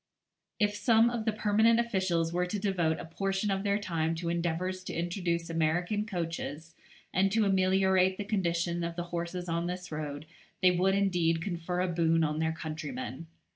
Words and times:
If 0.59 0.73
some 0.73 1.11
of 1.11 1.25
the 1.25 1.31
permanent 1.31 1.79
officials 1.79 2.33
were 2.33 2.47
to 2.47 2.57
devote 2.57 2.97
a 2.97 3.05
portion 3.05 3.51
of 3.51 3.61
their 3.61 3.77
time 3.77 4.15
to 4.15 4.29
endeavours 4.29 4.83
to 4.85 4.93
introduce 4.95 5.47
American 5.47 6.07
coaches, 6.07 6.73
and 7.13 7.31
to 7.31 7.45
ameliorate 7.45 8.17
the 8.17 8.23
condition 8.25 8.83
of 8.83 8.95
the 8.95 9.03
horses 9.13 9.47
on 9.47 9.67
this 9.67 9.91
road, 9.91 10.25
they 10.59 10.71
would 10.71 10.95
indeed 10.95 11.39
confer 11.43 11.81
a 11.81 11.87
boon 11.87 12.23
on 12.23 12.39
their 12.39 12.51
countrymen. 12.51 13.27